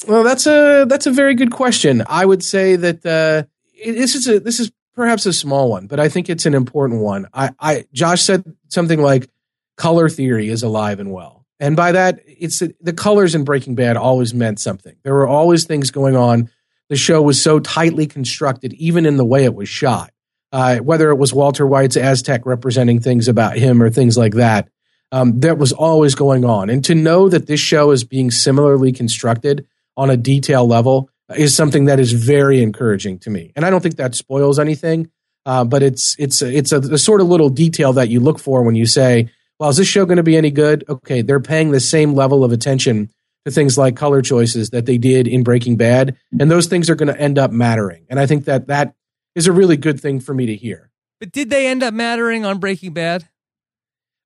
[0.07, 2.03] Well, that's a that's a very good question.
[2.07, 3.47] I would say that uh,
[3.83, 7.01] this is a this is perhaps a small one, but I think it's an important
[7.01, 7.27] one.
[7.33, 9.29] I, I Josh said something like
[9.77, 13.97] color theory is alive and well, and by that, it's the colors in Breaking Bad
[13.97, 14.95] always meant something.
[15.03, 16.49] There were always things going on.
[16.89, 20.11] The show was so tightly constructed, even in the way it was shot.
[20.51, 24.69] Uh, whether it was Walter White's Aztek representing things about him or things like that,
[25.11, 26.69] um, that was always going on.
[26.69, 29.65] And to know that this show is being similarly constructed
[29.97, 33.51] on a detail level is something that is very encouraging to me.
[33.55, 35.09] And I don't think that spoils anything,
[35.45, 38.63] uh, but it's it's it's a, a, sort of little detail that you look for
[38.63, 41.71] when you say, "Well, is this show going to be any good?" Okay, they're paying
[41.71, 43.09] the same level of attention
[43.45, 46.95] to things like color choices that they did in Breaking Bad, and those things are
[46.95, 48.05] going to end up mattering.
[48.09, 48.95] And I think that that
[49.35, 50.89] is a really good thing for me to hear.
[51.19, 53.27] But did they end up mattering on Breaking Bad?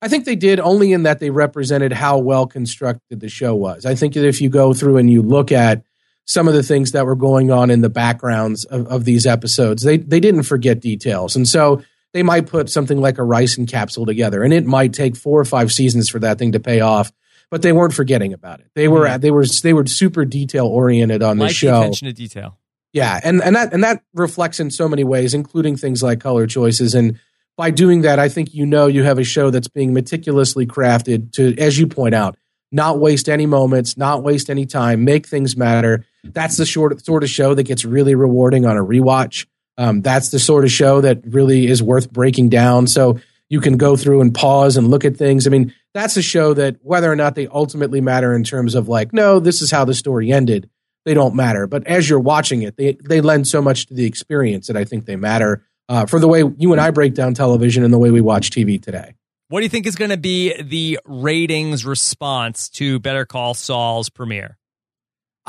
[0.02, 3.86] I think they did only in that they represented how well constructed the show was.
[3.86, 5.84] I think that if you go through and you look at
[6.30, 9.82] some of the things that were going on in the backgrounds of, of these episodes.
[9.82, 11.82] They they didn't forget details, and so
[12.14, 15.46] they might put something like a ricin capsule together, and it might take four or
[15.46, 17.12] five seasons for that thing to pay off.
[17.52, 18.68] But they weren't forgetting about it.
[18.76, 19.22] They were mm-hmm.
[19.22, 21.80] they were they were super detail oriented on the show.
[21.80, 22.60] Attention to detail.
[22.94, 26.48] Yeah, and and that and that reflects in so many ways, including things like color
[26.48, 26.96] choices.
[26.96, 27.20] And
[27.58, 31.32] by doing that, I think you know you have a show that's being meticulously crafted
[31.34, 32.38] to, as you point out,
[32.72, 36.06] not waste any moments, not waste any time, make things matter.
[36.24, 39.46] That's the short, sort of show that gets really rewarding on a rewatch.
[39.80, 42.86] Um, that's the sort of show that really is worth breaking down.
[42.86, 45.48] So you can go through and pause and look at things.
[45.48, 48.90] I mean, that's a show that whether or not they ultimately matter in terms of
[48.90, 50.70] like, no, this is how the story ended,
[51.06, 51.66] they don't matter.
[51.66, 54.84] But as you're watching it, they, they lend so much to the experience that I
[54.84, 57.98] think they matter uh, for the way you and I break down television and the
[57.98, 59.16] way we watch TV today.
[59.48, 64.10] What do you think is going to be the ratings response to Better Call Saul's
[64.10, 64.59] premiere?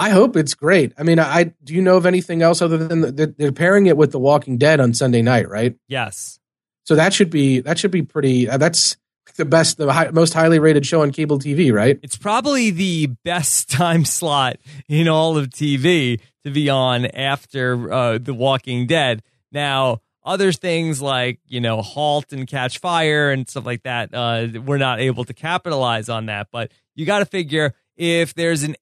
[0.00, 0.94] I hope it's great.
[0.96, 3.98] I mean, I do you know of anything else other than the, they're pairing it
[3.98, 5.76] with The Walking Dead on Sunday night, right?
[5.88, 6.40] Yes.
[6.84, 8.48] So that should be that should be pretty.
[8.48, 8.96] Uh, that's
[9.36, 12.00] the best, the high, most highly rated show on cable TV, right?
[12.02, 14.56] It's probably the best time slot
[14.88, 19.22] in all of TV to be on after uh, The Walking Dead.
[19.52, 24.46] Now, other things like you know halt and catch fire and stuff like that uh,
[24.64, 28.76] we're not able to capitalize on that but you got to figure if there's an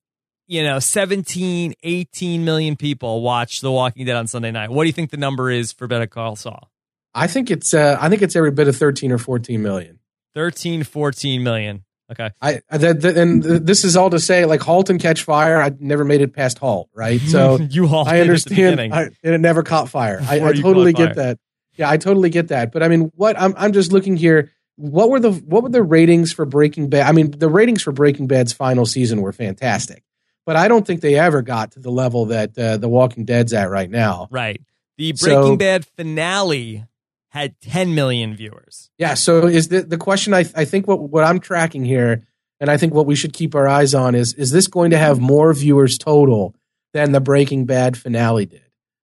[0.48, 4.88] you know 17 18 million people watch the walking dead on sunday night what do
[4.88, 6.70] you think the number is for better call saul
[7.14, 10.00] i think it's uh, i think it's every bit of 13 or 14 million
[10.34, 12.30] 13 14 million Okay.
[12.40, 15.60] I and this is all to say, like halt and catch fire.
[15.60, 17.20] I never made it past halt, right?
[17.20, 18.08] So you halt.
[18.08, 20.20] I understand, I, and it never caught fire.
[20.22, 21.26] I, I totally get fire.
[21.26, 21.38] that.
[21.76, 22.72] Yeah, I totally get that.
[22.72, 24.50] But I mean, what I'm I'm just looking here.
[24.76, 27.06] What were the what were the ratings for Breaking Bad?
[27.06, 30.02] I mean, the ratings for Breaking Bad's final season were fantastic,
[30.48, 33.52] but I don't think they ever got to the level that uh, The Walking Dead's
[33.52, 34.28] at right now.
[34.30, 34.62] Right.
[34.96, 36.86] The Breaking so, Bad finale
[37.28, 38.88] had 10 million viewers.
[38.96, 39.12] Yeah.
[39.12, 42.26] So is the, the question I, I think what, what I'm tracking here,
[42.60, 44.96] and I think what we should keep our eyes on is is this going to
[44.96, 46.56] have more viewers total
[46.94, 48.62] than the Breaking Bad finale did?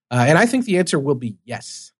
[0.10, 1.91] Uh, and I think the answer will be yes.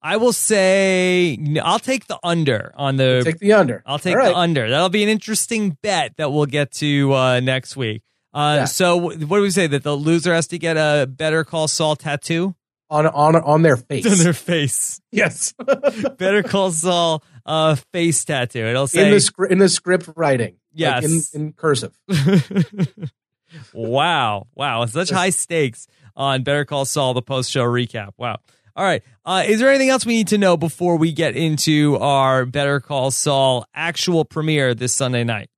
[0.00, 3.82] I will say I'll take the under on the take the under.
[3.84, 4.30] I'll take right.
[4.30, 4.70] the under.
[4.70, 8.00] That'll be an interesting bet that we'll get to uh, next week.
[8.34, 8.64] Uh, yeah.
[8.64, 11.96] So what do we say that the loser has to get a Better Call Saul
[11.96, 12.54] tattoo?
[12.90, 14.06] on on on their face.
[14.06, 15.00] On their face.
[15.14, 15.54] Yes.
[16.18, 18.66] Better Call Saul uh, face tattoo.
[18.66, 20.56] It'll say in the script in the script writing.
[20.72, 21.04] Yes.
[21.04, 21.96] Like in, in cursive.
[23.72, 24.48] wow.
[24.56, 24.86] Wow.
[24.86, 25.86] Such high stakes
[26.16, 28.10] on Better Call Saul, the post show recap.
[28.18, 28.38] Wow.
[28.74, 29.04] All right.
[29.24, 32.80] Uh, is there anything else we need to know before we get into our Better
[32.80, 35.48] Call Saul actual premiere this Sunday night?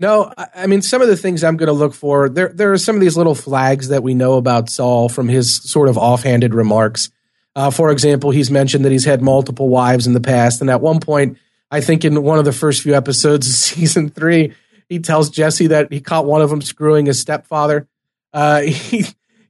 [0.00, 2.28] No, I mean some of the things I'm going to look for.
[2.28, 5.56] There, there are some of these little flags that we know about Saul from his
[5.62, 7.10] sort of offhanded remarks.
[7.56, 10.80] Uh, for example, he's mentioned that he's had multiple wives in the past, and at
[10.80, 11.38] one point,
[11.70, 14.54] I think in one of the first few episodes of season three,
[14.88, 17.88] he tells Jesse that he caught one of them screwing his stepfather.
[18.32, 19.04] Uh, he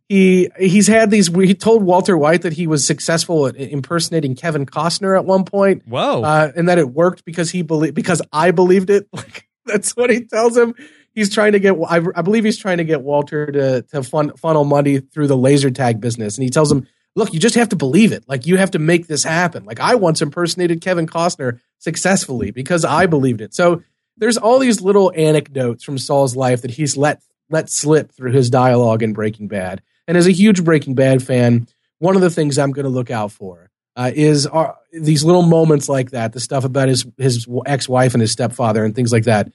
[0.08, 1.28] he he's had these.
[1.28, 5.86] He told Walter White that he was successful at impersonating Kevin Costner at one point.
[5.86, 6.22] Whoa!
[6.22, 9.06] Uh, and that it worked because he believed because I believed it.
[9.18, 10.74] Like that's what he tells him.
[11.14, 11.74] he's trying to get.
[11.88, 15.36] I, I believe he's trying to get Walter to to fun, funnel money through the
[15.36, 18.24] laser tag business, and he tells him, "Look, you just have to believe it.
[18.28, 19.64] Like you have to make this happen.
[19.64, 23.82] Like I once impersonated Kevin Costner successfully because I believed it." So
[24.16, 28.50] there's all these little anecdotes from Saul's life that he's let let slip through his
[28.50, 29.82] dialogue in Breaking Bad.
[30.06, 31.66] And as a huge Breaking Bad fan,
[31.98, 35.42] one of the things I'm going to look out for uh, is uh, these little
[35.42, 39.12] moments like that, the stuff about his his ex wife and his stepfather and things
[39.12, 39.50] like that.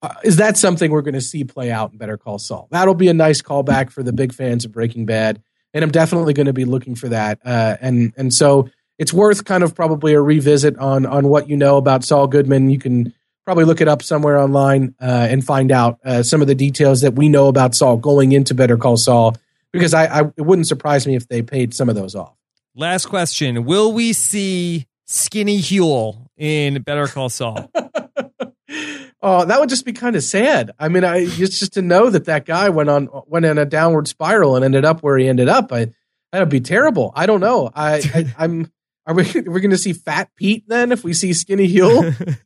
[0.00, 2.68] Uh, is that something we're going to see play out in Better Call Saul?
[2.70, 5.42] That'll be a nice callback for the big fans of Breaking Bad,
[5.74, 7.40] and I'm definitely going to be looking for that.
[7.44, 11.56] Uh, and and so it's worth kind of probably a revisit on on what you
[11.56, 12.70] know about Saul Goodman.
[12.70, 13.12] You can
[13.44, 17.14] probably look it up somewhere online uh, and find out some of the details that
[17.14, 19.36] we know about Saul going into Better Call Saul.
[19.72, 22.38] Because I, I it wouldn't surprise me if they paid some of those off.
[22.74, 27.70] Last question: Will we see Skinny Huell in Better Call Saul?
[29.22, 30.72] oh, that would just be kind of sad.
[30.78, 33.64] I mean, I just just to know that that guy went on went in a
[33.64, 35.72] downward spiral and ended up where he ended up.
[35.72, 35.92] I
[36.32, 37.12] that would be terrible.
[37.14, 37.70] I don't know.
[37.74, 38.70] I, I am
[39.06, 42.38] Are we we're going to see Fat Pete then if we see Skinny Huell?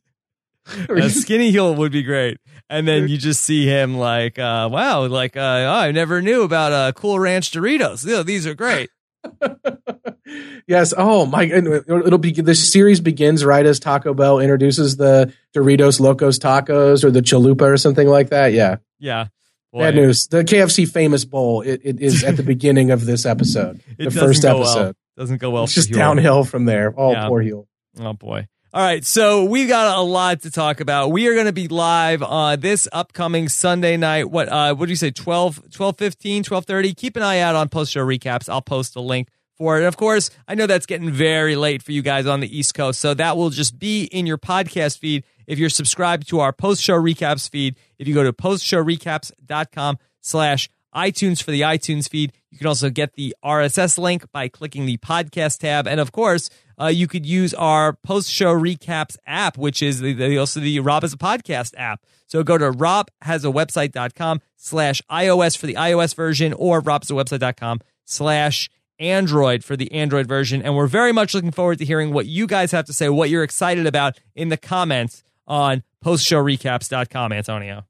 [0.89, 2.37] a skinny Huell would be great.
[2.69, 6.43] And then you just see him like, uh, wow, like, uh, oh, I never knew
[6.43, 8.09] about uh, Cool Ranch Doritos.
[8.09, 8.89] Oh, these are great.
[10.67, 10.93] yes.
[10.95, 11.43] Oh my!
[11.43, 17.11] It'll be the series begins right as Taco Bell introduces the Doritos Locos Tacos or
[17.11, 18.53] the Chalupa or something like that.
[18.53, 18.77] Yeah.
[18.99, 19.27] Yeah.
[19.71, 19.79] Boy.
[19.79, 20.27] Bad news.
[20.27, 21.61] The KFC famous bowl.
[21.61, 23.81] It, it is at the beginning of this episode.
[23.97, 24.93] the first episode well.
[25.17, 25.63] doesn't go well.
[25.63, 26.93] It's just downhill from there.
[26.95, 27.27] Oh, yeah.
[27.27, 27.65] poor Huell.
[27.99, 28.47] Oh boy.
[28.75, 31.11] All right, so we've got a lot to talk about.
[31.11, 34.31] We are going to be live uh, this upcoming Sunday night.
[34.31, 35.11] What uh, what do you say?
[35.11, 36.93] 12, 12 15, 12 30?
[36.95, 38.49] Keep an eye out on post show recaps.
[38.49, 39.27] I'll post a link
[39.59, 39.81] for it.
[39.81, 42.73] And of course, I know that's getting very late for you guys on the East
[42.73, 46.51] Coast, so that will just be in your podcast feed if you're subscribed to our
[46.51, 47.75] post show recaps feed.
[47.99, 53.13] If you go to postshowrecaps.com slash iTunes for the iTunes feed, you can also get
[53.13, 55.87] the RSS link by clicking the podcast tab.
[55.87, 60.13] And of course, uh, you could use our post show recaps app, which is the,
[60.13, 62.01] the, also the Rob Has a Podcast app.
[62.27, 68.69] So go to robhasawebsite.com slash iOS for the iOS version or robhasawebsite.com slash
[68.99, 70.61] Android for the Android version.
[70.61, 73.29] And we're very much looking forward to hearing what you guys have to say, what
[73.29, 77.85] you're excited about in the comments on postshowrecaps.com, Antonio.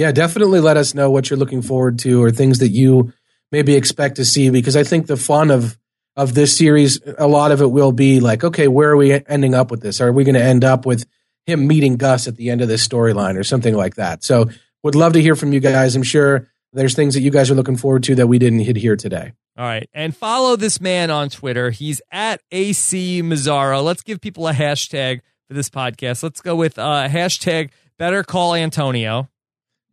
[0.00, 3.12] Yeah, definitely let us know what you're looking forward to or things that you
[3.52, 5.76] maybe expect to see because I think the fun of
[6.16, 9.54] of this series, a lot of it will be like, okay, where are we ending
[9.54, 10.00] up with this?
[10.00, 11.04] Are we going to end up with
[11.44, 14.24] him meeting Gus at the end of this storyline or something like that?
[14.24, 14.48] So,
[14.82, 15.94] would love to hear from you guys.
[15.94, 18.76] I'm sure there's things that you guys are looking forward to that we didn't hit
[18.76, 19.34] here today.
[19.58, 19.86] All right.
[19.92, 21.68] And follow this man on Twitter.
[21.68, 23.84] He's at AC Mazzaro.
[23.84, 26.22] Let's give people a hashtag for this podcast.
[26.22, 29.28] Let's go with uh, hashtag better call Antonio.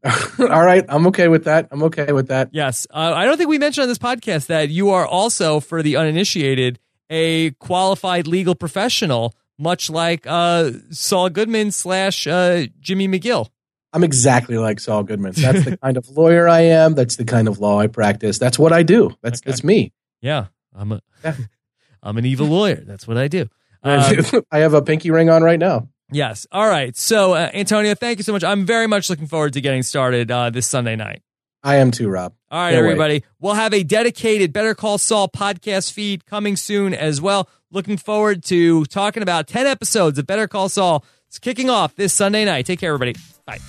[0.39, 1.67] All right, I'm okay with that.
[1.71, 2.49] I'm okay with that.
[2.51, 5.81] Yes, uh, I don't think we mentioned on this podcast that you are also, for
[5.81, 6.79] the uninitiated,
[7.09, 13.49] a qualified legal professional, much like uh, Saul Goodman slash uh, Jimmy McGill.
[13.93, 15.33] I'm exactly like Saul Goodman.
[15.35, 16.93] That's the kind of lawyer I am.
[16.93, 18.37] That's the kind of law I practice.
[18.37, 19.15] That's what I do.
[19.21, 19.49] That's okay.
[19.49, 19.93] that's me.
[20.21, 21.35] Yeah, I'm a, yeah.
[22.03, 22.83] I'm an evil lawyer.
[22.85, 23.49] That's what I do.
[23.83, 25.87] Um, I have a pinky ring on right now.
[26.11, 26.47] Yes.
[26.51, 26.95] All right.
[26.95, 28.43] So, uh, Antonio, thank you so much.
[28.43, 31.21] I'm very much looking forward to getting started uh, this Sunday night.
[31.63, 32.33] I am too, Rob.
[32.49, 33.15] All right, Can't everybody.
[33.15, 33.25] Wait.
[33.39, 37.49] We'll have a dedicated Better Call Saul podcast feed coming soon as well.
[37.71, 41.03] Looking forward to talking about 10 episodes of Better Call Saul.
[41.27, 42.65] It's kicking off this Sunday night.
[42.65, 43.15] Take care, everybody.
[43.45, 43.59] Bye.